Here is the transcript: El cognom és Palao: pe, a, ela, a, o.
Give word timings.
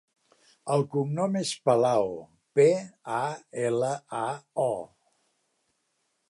El 0.75 0.85
cognom 0.93 1.35
és 1.41 1.51
Palao: 1.69 2.09
pe, 2.59 2.65
a, 3.19 3.21
ela, 3.67 3.93
a, 4.23 4.25
o. 4.67 4.75